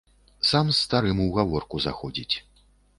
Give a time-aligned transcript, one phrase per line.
[0.51, 2.35] Сам з старым у гаворку заходзіць.